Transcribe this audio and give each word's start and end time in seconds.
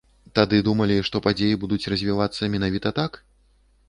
Тады 0.37 0.59
думалі, 0.67 0.95
што 1.09 1.19
падзеі 1.25 1.59
будуць 1.63 1.89
развівацца 1.93 2.49
менавіта 2.55 2.93
так? 3.01 3.21